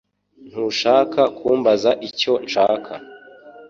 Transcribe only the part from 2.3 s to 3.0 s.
nshaka